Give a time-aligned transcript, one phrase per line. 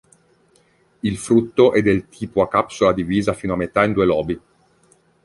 [1.03, 4.39] Il frutto è del tipo a capsula divisa fino a metà in due lobi.